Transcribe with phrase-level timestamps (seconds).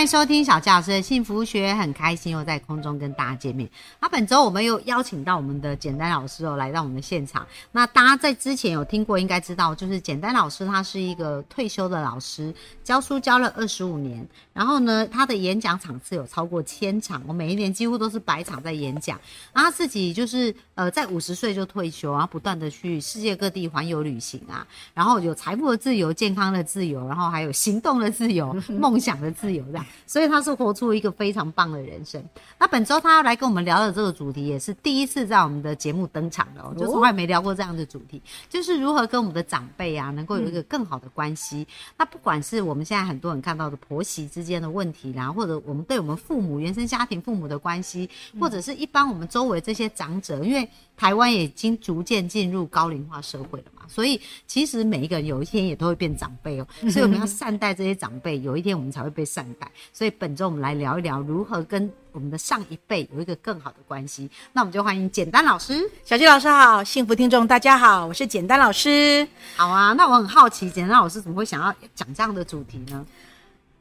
[0.00, 3.68] 欢迎收听小教师的幸福学，很开心又在空中跟大家见面。
[4.00, 7.46] 那本周我们又邀请到我们的简单老师哦，来到我们的现场。
[7.72, 12.50] 那大家在之前有听过，应该知道，就是简单老师他是一个退休的老师，
[12.82, 14.26] 教书教了二十五年。
[14.54, 19.20] 然后呢，他的演讲场次有超过千场，我每一年几乎都是百场在演讲。
[19.52, 29.84] 然后他自己就是呃，在五十岁就退休，然后不断的去世界各地环游旅行啊，然后有财富的自由、健康的自由，然后还有行动的自由、 梦想的自由这样。
[30.06, 32.22] 所以他是活出一个非常棒的人生。
[32.58, 41.66] 那本周他要来跟我们聊的这个主题，也是第一次在我们的节目登场的哦，就从来没聊过这样的主题，就是如何跟我们的长辈啊，能够有一个更好的关系。
[41.96, 48.08] 那不管是我们现在很多人看到的婆媳之间的问题啦，或者我们对我们父母原生家庭父母的关系，
[48.40, 59.70] 或者是一般我们周围这些长者，因为台湾已经逐渐进入高龄化社会了嘛，所以其实每一个人有一天也都会变长辈哦， 所以我们要善待这些长辈，有一天我们才会被善待。
[59.92, 64.30] 所以本周我们来聊一聊如何跟我们的上一辈有一个更好的关系。
[64.52, 69.26] 那我们就欢迎简单老师，小鸡老师好，幸福听众大家好，我是简单老师。
[69.56, 73.04] 好啊，那我很好奇，简单老师怎么会想要讲这样的主题呢？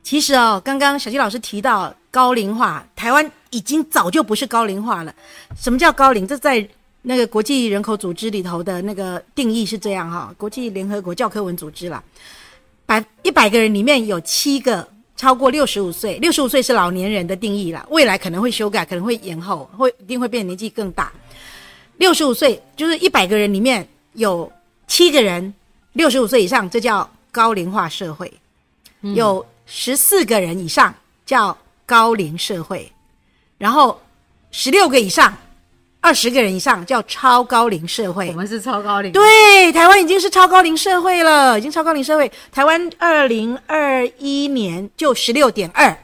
[0.01, 5.13] 其实哦，刚刚小鸡老师提到高龄化，台湾已经早就不是高龄化了。
[5.55, 6.25] 什么叫高龄？
[6.25, 6.67] 这在
[7.01, 12.03] 那个国际人口组织里头的那个定义是这样哈，国际联合国教科文组织啦，
[12.85, 14.87] 百一百个人里面有七个。
[15.19, 17.85] 超过六十五岁，六十五岁是老年人的定义了。
[17.89, 21.11] 未来可能会修改，可能会延后，会一定会变年纪更大。
[21.97, 24.49] 六十五岁就是一百个人里面有
[24.87, 25.53] 七个人
[25.91, 28.29] 六十五岁以上，这叫高龄化社会；
[29.13, 32.89] 有十四个人以上叫高龄社会，
[33.57, 34.01] 然后
[34.51, 35.37] 十六个以上。
[36.01, 39.11] 二十个人以上叫超高龄社会，我们是超高龄。
[39.11, 42.31] 对，台湾已经是超高龄社会了，已经超高龄社会。
[42.51, 45.95] 台湾二零二一年就十六点二，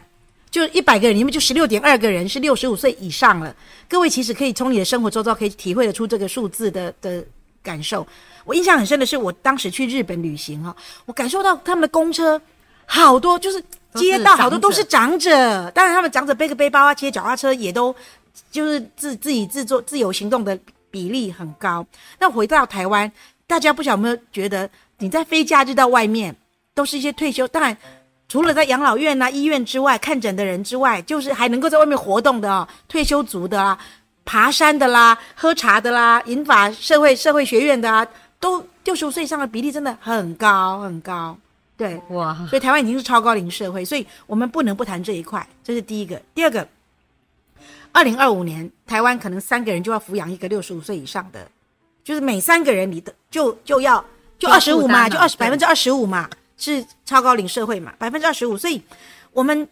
[0.52, 3.56] 就一百个人里面就十六点二个人是六十五岁以上了。
[3.88, 7.24] 各位其实可以从你的生活周遭可以体会得出这个数字的的
[7.64, 8.06] 感受。
[8.44, 10.76] 我印象很深的是，我当时去日本旅行哈，
[11.06, 12.40] 我感受到他们的公车
[12.86, 13.64] 好多，就是
[13.94, 17.96] 街道好多都是长者，当然他们长者背个背包啊，骑脚踏车也都。
[18.52, 20.58] 就是自自己自作自由行动的
[20.90, 21.86] 比例很高。
[22.20, 23.12] 那回到台湾，
[23.46, 24.70] 大家不晓得有没有觉得，
[25.00, 26.36] 你在非假日到外面，
[26.74, 27.76] 都是一些退休，当然
[28.30, 33.78] 除了在养老院啊、医院之外看诊的人之外，就是还能够在外面活动的哦，退休族的啦、
[34.24, 38.08] 爬山的啦、喝茶的啦、银发社会社会学院的啊，
[38.40, 41.38] 都六十五岁以上的比例真的很高很高。
[41.78, 46.22] 对，哇，所以台湾已经是超高龄社会，所以我们不能不谈这一块，这是第一个。
[46.34, 46.66] 第二个。
[47.96, 51.50] 二零二五年，台湾可能三个人就要抚养一个六十五岁以上的，
[52.04, 54.04] 就是每三个人你的就就要
[54.38, 58.82] 就二十五嘛，就二十百分之二十五嘛，是超高龄社会嘛，百分之二十五，所以
[59.32, 59.66] 我们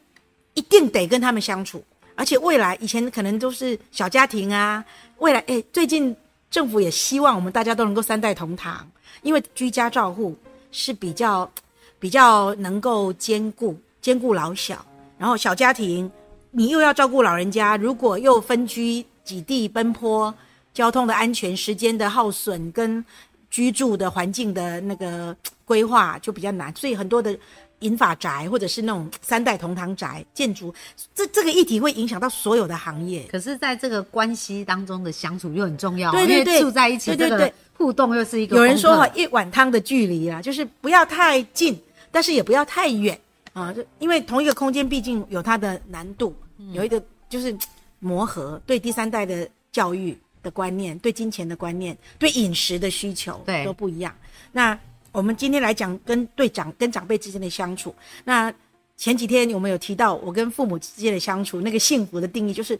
[0.53, 1.83] 一定得跟他们相处，
[2.15, 4.85] 而且未来以前可能都是小家庭啊，
[5.17, 6.15] 未来哎，最近
[6.49, 8.89] 政府也希望我们大家都能够三代同堂，
[9.21, 10.33] 因为居家照护
[10.71, 11.51] 是比较
[11.99, 14.85] 比较能够兼顾兼顾老小，
[15.17, 16.09] 然后小家庭。
[16.55, 20.33] 你又要照顾老人家，如果又分居几地奔波，
[20.71, 23.03] 交通的安全、时间的耗损跟
[23.49, 27.35] 居住的环境的那个 规划就比较难，所以很多的
[27.79, 30.73] 银发宅或者是那种三代同堂宅建筑，
[31.15, 33.27] 这这个议题会影响到所有的行业。
[33.31, 38.55] 可是，在这个关系当中的相处又很重要，对对对，住在一起，对对对，互动又是一个。
[38.57, 41.81] 有人说哈，一碗汤的距离啊，就是不要太近，
[42.11, 43.19] 但是也不要太远
[43.53, 46.35] 啊，就因为同一个空间毕竟有它的难度。
[46.71, 47.55] 有一个就是
[47.99, 54.15] 磨合，对第三代的教育的观念，对金钱的观念，对饮食的需求，对都不一样。
[54.51, 54.77] 那
[55.11, 57.93] 我们今天来讲跟对长跟长辈之间的相处。
[58.23, 58.53] 那
[58.95, 62.79] 前几天我们有提到我跟父母之间的相处，那个幸福的定义就是，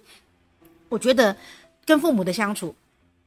[0.90, 1.36] 我觉得
[1.86, 2.74] 跟父母的相处，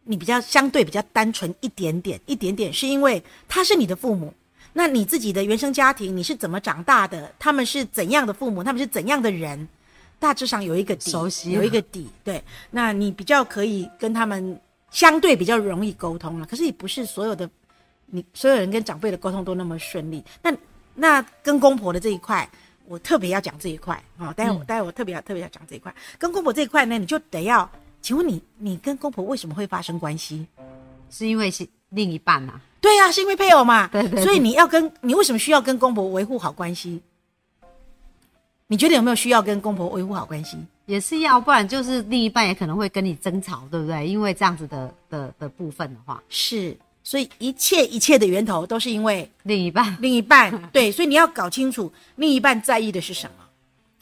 [0.05, 4.33] 你比较相对比较单纯一点点，一点点，是因为他是你的父母。
[4.73, 7.33] 那你自己的原生家庭你是怎么长大的？
[7.39, 8.63] 他们是怎样的父母？
[8.63, 9.67] 他们是怎样的人？
[10.19, 11.11] 大致上有一个底，
[11.51, 14.59] 有一个底，对，那你比较可以跟他们
[14.91, 16.47] 相对比较容易沟通了。
[16.47, 17.49] 可是也不是所有的
[18.07, 20.25] 你所有人跟长辈的沟通都那么顺利。
[20.43, 20.55] 那
[20.95, 22.49] 那跟公婆的这一块，
[22.87, 24.33] 我特别要讲这一块啊。
[24.33, 25.95] 待会待会我特别要特别要讲这一块。
[26.19, 27.71] 跟公婆这一块呢，你就得要，
[28.01, 30.47] 请问你你跟公婆为什么会发生关系？
[31.11, 32.61] 是因为是另一半啊。
[32.81, 33.89] 对呀、是因为配偶嘛。
[33.89, 37.03] 对对对所以你要跟你为什么需要跟公婆维护好关系？
[38.69, 40.57] 你觉得有没有需要跟公婆维护好关系？
[40.87, 44.07] 也是要，不然就是另一半也可能会跟你争吵，对不对？
[44.07, 50.53] 因为这样子的的的部分的话，是，所以一切一切的源头都是因为另一半另一半。
[50.73, 53.45] 对，所以你要搞清楚另一半在意的是什么。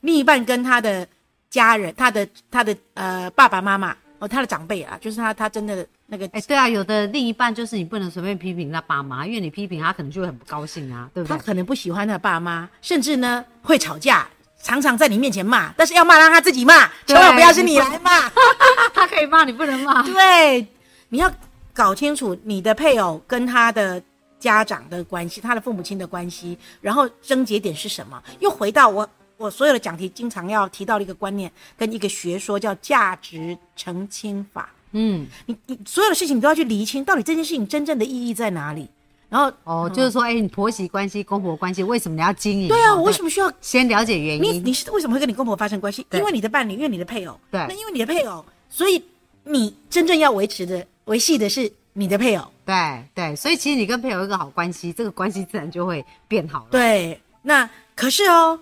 [0.00, 1.06] 另一半跟他的
[1.48, 11.36] 家人、他的他的呃爸爸妈妈哦，他的长辈啊，就是他他真的那个哎、对啊，有的另一半就是你不能随便批评他爸妈，因为你批评他可能就会很不高兴啊，对不对？
[11.36, 14.28] 他可能不喜欢他的爸妈，甚至呢会吵架，
[14.64, 18.30] 常常在你面前骂，但是要骂让他自己骂，千万不要是你来骂。
[18.94, 20.02] 他可以骂你，不能骂。
[20.10, 20.66] 对，
[21.10, 21.30] 你要
[21.74, 24.02] 搞清楚你的配偶跟他的
[24.38, 28.20] 家长的关系，他的父母亲的关系，然后症结点是什么？
[28.40, 29.06] 又回到我
[29.36, 34.70] 我所有的讲题经常要提到的一个观念跟一个学说，叫价值澄清法。
[34.92, 38.88] 嗯，你你所有的事情你都要去厘清，到底这件事情真正的意义在哪里。
[39.34, 42.68] 然后，哦，就是说，哎、你婆媳关系、公婆关系，为什么你要经营？
[42.68, 44.42] 对啊，哦我为什么需要先了解原因？
[44.44, 46.06] 你你是为什么会跟你公婆发生关系？
[46.12, 47.36] 因为你的伴侣，因为你的配偶。
[47.50, 49.02] 对那因为你的配偶，所以
[49.42, 52.46] 你真正要维持的、维系的是你的配偶。
[52.64, 56.68] 对对，所以其实你跟配偶有一个好关系，这个关系自然就会变好了。
[56.70, 58.56] 对，那可是哦，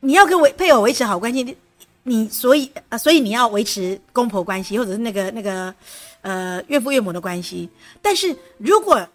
[0.00, 1.56] 你要跟维配偶维持好关系，你
[2.02, 5.74] 你所以啊、所以你要维持公婆关系，或者是那个那个
[6.20, 7.66] 呃岳父岳母的关系。
[8.02, 9.08] 但是如果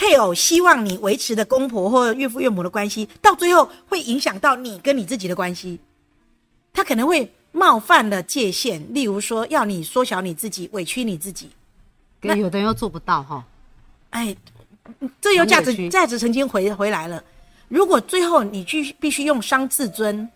[0.00, 5.78] 配偶希望你维持的公婆或岳父岳母的关系，到最后会影响到你跟你自己的关系，
[6.72, 11.50] 他可能会冒犯了界限，例如说要你缩小你自己，委屈你自己。
[12.22, 13.44] 那有的人又做不到哈。
[14.08, 14.34] 哎，
[15.20, 17.22] 这有价值价值曾经回回来了。
[17.68, 20.26] 如果最后你必必须用伤自尊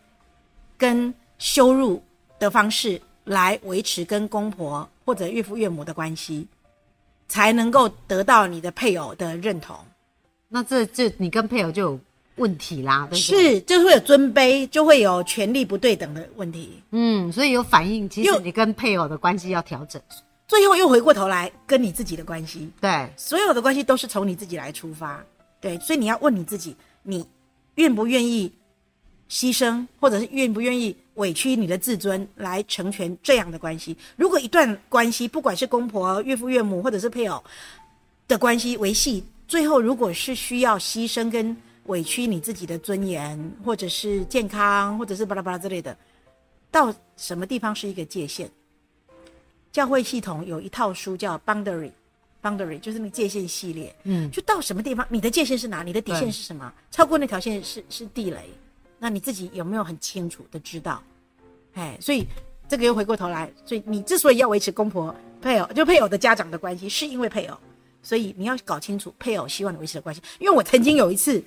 [0.76, 2.02] 跟羞辱
[2.38, 6.46] 的方式来维持跟公婆或者岳父岳母的关系，
[7.28, 9.76] 才能够得到你的配偶的认同。
[10.48, 12.00] 那这这你跟配偶就有
[12.36, 16.82] 问题啦，对不对？，是，就会有尊卑，就会有权力不对等的问题。
[16.90, 20.00] 嗯，所以有反应，其实你跟配偶的关系要调整。
[20.46, 25.24] 最后又回过头来跟你自己的关系，对，所有的关系都是从你自己来出发，
[25.60, 27.26] 对，所以你要问你自己，你
[27.76, 28.52] 愿不愿意
[29.30, 33.96] 牺牲，或者是愿不愿意委屈你的自尊来成全这样的关系？
[34.16, 37.42] 如果一段关系，不管是公婆、岳父岳母，或者是配偶
[38.28, 41.56] 的关系维系，最后如果是需要牺牲跟
[41.86, 45.96] 委屈你自己的尊严，或者是健康，或者是巴拉巴拉之类的，
[46.70, 48.48] 到什么地方是一个界限？
[49.72, 51.90] 教会系统有一套书叫 Boundary。
[52.42, 55.82] boundary 就是那个界限系列，嗯，就到什么地方，你的界限是哪？
[55.82, 56.70] 你的底线是什么？
[56.90, 58.50] 超过那条线是是地雷，
[59.04, 61.02] 那你自己有没有很清楚的知道？
[61.74, 62.26] 哎，所以
[62.66, 67.58] 这个又回过头来，所以你之所以要维持公婆配偶，就配偶的家长的关系，是因为配偶，
[68.02, 70.22] 所以你要搞清楚配偶希望你维持的关系。
[70.38, 71.44] 因为我曾经有一次，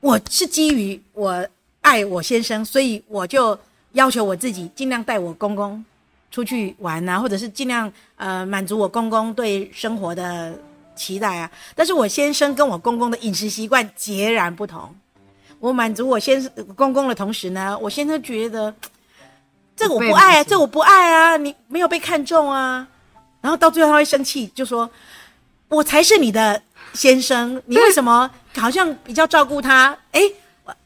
[0.00, 1.46] 我是基于我
[1.82, 3.58] 爱我先生，所以我就
[3.92, 5.84] 要求我自己尽量带我公公
[6.30, 10.58] 出去玩啊，或者是尽量呃满足我公公对生活的
[10.96, 11.52] 期待啊。
[11.74, 14.96] 但是我先生跟我公公的饮食习惯截然不同。
[15.62, 18.74] 我满足我先生公公的同时呢，我先生觉得
[19.76, 22.84] 这个我不爱啊，这我不爱啊，你没有被看中啊。
[23.40, 24.90] 然后到最后他会生气，就说
[25.68, 26.60] ：“我才是你的
[26.94, 28.28] 先生，你为什么
[28.58, 29.96] 好像比较照顾他？
[30.10, 30.20] 哎，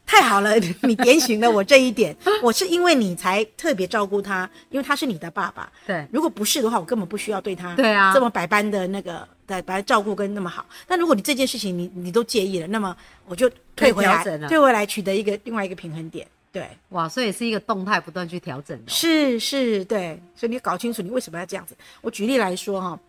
[0.05, 0.53] 太好了，
[0.83, 2.15] 你点醒了我这一点。
[2.43, 5.67] 我是因为你才特别照顾他，因为他是你的爸爸。
[5.87, 10.65] 对，如果不是的话，我根本不需要对他对啊这么百般的那个对百般照顾跟那么好。
[10.85, 16.27] 但如果你这件事情你你都介意了，那么我就退回来退回来取得一个另外一个平衡点。
[16.51, 21.77] 对，哇，所以是一个动态不断去调整的哦、是是，对，所以你搞清楚你为什么要这样子。
[22.01, 22.99] 我举例来说哈，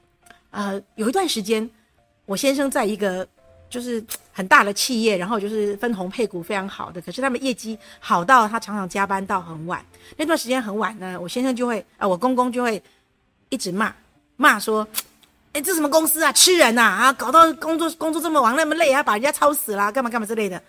[0.50, 1.68] 呃，有一段时间，
[2.26, 3.26] 我先生在一个
[3.70, 9.82] 就是很大的企业，然后就是分红配股非常好的，可是他们业绩好到他常常加班到很晚。
[10.16, 12.82] 那段时间很晚呢，我先生就会啊、我公公就会
[13.48, 13.94] 一直骂
[14.36, 14.86] 骂说。
[15.58, 20.62] 哎，这什么公司啊，吃人呐啊搞到工作工作这么忙那么累啊，把人家操死啦，干嘛干嘛之类的。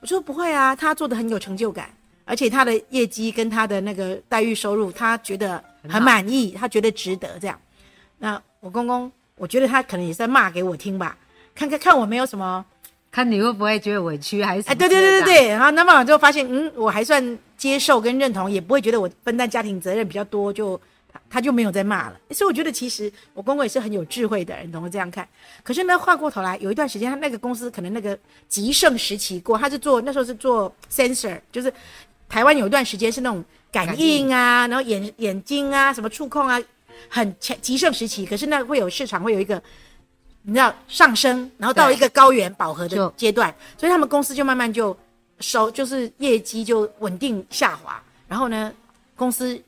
[0.00, 1.90] 我说不会啊，他做的很有成就感，
[2.24, 7.58] 而且他的业绩跟他的那个待遇收入，他觉得很满意，他觉得值得这样。
[8.16, 11.18] 那我公公，我觉得他可能也是在骂给我听吧，
[11.52, 12.64] 看看看我没有什么，
[13.10, 20.80] 看你会不会觉得委屈，还是哎，对对对对对，然后那么就发现，嗯，我还算接受跟认同，也不会觉得我分担家庭责任比较多，就
[21.12, 22.18] 他他就没有再骂了。
[22.30, 25.26] 所以我觉得其实我公公也是很有智慧的人，懂得这样看。
[25.62, 31.72] 可是呢，换过头来，有一段时间，他那个公司可能那个极盛时期过，他是做那时候是做 sensor，就是
[32.28, 36.60] 台湾有一段时间是那种感应啊，然后眼眼睛啊，什么触控啊，
[37.08, 38.26] 很强极盛时期。
[38.26, 39.62] 可是那会有市场会有一个
[40.42, 44.96] 你知道上升，然后到一个高原饱和的阶段，所以他们公司就慢慢就
[45.40, 48.02] 收，就是业绩就稳定下滑。
[48.26, 48.72] 然后呢，
[49.14, 49.60] 公司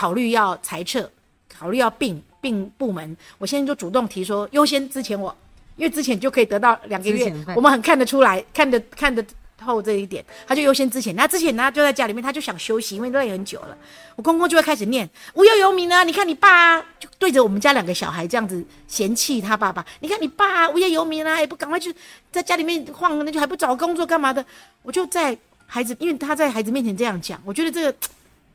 [0.00, 1.06] 考虑要裁撤，
[1.54, 5.36] 考虑要并并部门，我现在就主动提说优先之前我，
[5.76, 9.22] 因为之前就可以得到两个月我们很看得出来，看得看得
[9.58, 11.14] 透这一点，他就优先之前。
[11.14, 13.76] 那之前呢就在家里面，他就想休息，因为累很久了。
[14.16, 19.84] 我公公就会开始念无业游民啊，你看你爸、啊，就对着我们家两个小孩这样子嫌弃他爸爸。
[20.00, 21.94] 你看你爸、啊、无业游民啊，也不赶快去
[22.32, 24.42] 在家里面晃，那就还不找工作干嘛的？
[24.82, 27.94] 我就在孩子，因为他在孩子面前这样讲，我觉得这个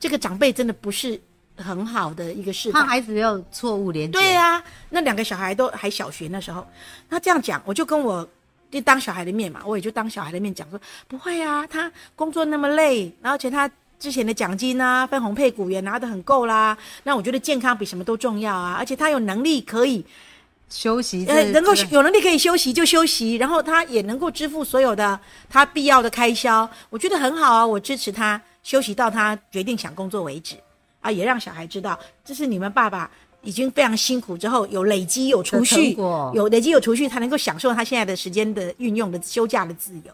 [0.00, 1.18] 这个长辈真的不是
[1.56, 2.82] 很好的一个示范。
[2.82, 4.18] 怕孩子有错误连接。
[4.18, 6.66] 对啊、那两个小孩都还小学那时候，
[7.08, 8.26] 他这样讲，我就跟我
[8.70, 20.04] 就当小孩的面嘛，我也就当小孩的面讲说，不会啊，他工作那么累，然后而且他之前的奖金啊、分红配股也拿得很够啦，那我觉得健康比什么都重要啊，而且他有能力可以
[20.68, 30.56] 休息呃，能够有能力可以休息就休息，然后他也能够支付所有的他必要的开销，我觉得很好啊，我支持他休息到他决定想工作为止
[31.06, 33.08] 啊，也让小孩知道这是你们爸爸
[33.42, 35.92] 已经非常辛苦之后有累积有储蓄
[36.34, 40.12] 有累积有储蓄，才能够享受他现在的时间的运用的休假的自由。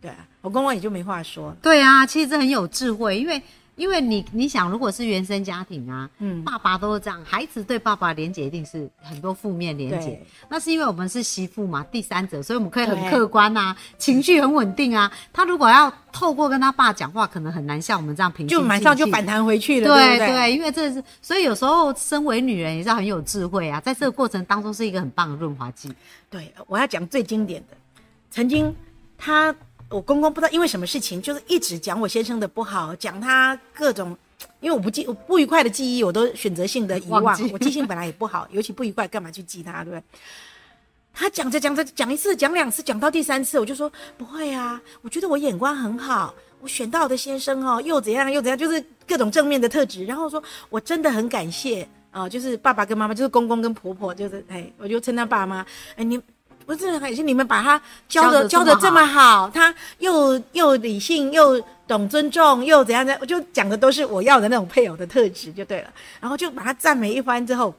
[0.00, 3.40] 对啊，我公公也就没话说，对啊，其实这很有智慧，因为
[3.76, 10.20] 因为你你想，如果是原生家庭啊，嗯，爸爸都是这样，孩子对爸爸连结一定是很多负面连结。
[10.48, 15.10] 那是因为我们是媳妇嘛，第三者，所以我们可以很客观啊，情绪很稳定啊。
[15.32, 20.52] 他如果要透过跟他爸讲话，可能很难像我们这样平静就马上就反弹回去了，对对？
[20.52, 25.92] 因为这是，所以有时候身为女人也是很有智慧啊，在这个过程当中是一个很棒的润滑剂。
[26.30, 27.76] 对，我要讲最经典的，
[28.30, 28.72] 曾经
[29.18, 29.54] 他
[29.94, 34.16] 我公公不知道因为什么事情，就是一直讲我先生的不好，讲他各种，
[34.58, 40.02] 因为我不记我不愉快的记忆，我都选择性的遗忘，我记性本来也不好， 尤其不愉快干嘛去记他，对不对？
[41.12, 50.04] 他讲着讲着讲一次讲两次讲到第三次，我就说不会啊，我觉得我眼光很好，我选到的先生哦又怎样又怎样，就是各种正面的特质。
[50.04, 56.20] 然后说我真的很感谢啊、就是爸爸跟妈妈，就是公公跟婆婆，就是哎，我就称他爸妈，哎你。
[56.66, 65.90] 我真的很感谢你们把他教的教教得这么的这么好，他又又理性又懂尊重又怎样的，我就讲的都是我要的那种配偶的特质就对了。
[66.20, 67.74] 然后就把他赞美一番之后，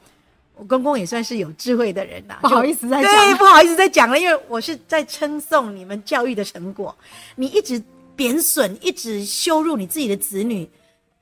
[0.54, 6.94] 我公公也算是有智慧的人啦，不好意思再讲对，不好意思再讲了，因为我是在称颂你们教育的成果。
[7.34, 7.82] 你一直
[8.14, 10.68] 贬损，一直羞辱你自己的子女，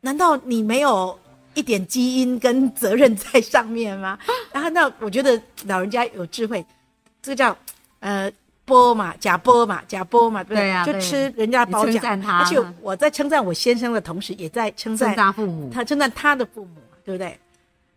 [0.00, 1.18] 难道你没有
[1.54, 4.18] 一点基因跟责任在上面吗？
[4.52, 6.64] 然后那我觉得老人家有智慧，
[7.24, 7.56] 这个叫
[7.98, 8.30] 呃。
[8.66, 17.38] 波嘛，假波嘛，假波嘛，对不就对啊对吃人家包你称奖，赞他而且我在称赞我先生的同时，也在称赞他父母，他称赞他的父母，对不对？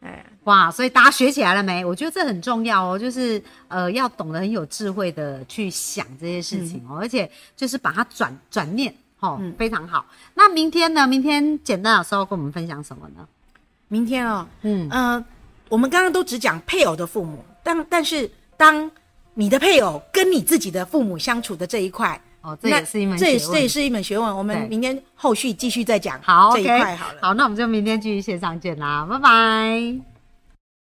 [0.02, 1.86] 哎，哇，所以大家学起来了没？
[1.86, 10.06] 我觉得这很重要哦，就是呃，要懂得很有智慧的去想这些事情哦，而且就是把它转转念，哦，嗯非常好。
[10.34, 11.08] 那明天呢？
[11.08, 13.26] 明天简单老师要跟我们分享什么呢？
[13.88, 15.26] 明天哦，嗯，呃，
[15.70, 18.92] 我们刚刚都只讲配偶的父母，但但是当
[19.40, 23.38] 你的配偶跟你自己的父母相处的这一块，哦，这那也是一门学问。
[23.38, 24.36] 这也这也是一门学问。
[24.36, 27.20] 我们明天后续继续再讲好这一块好了。
[27.22, 30.17] 好，那我们就明天继续线上见啦，拜拜。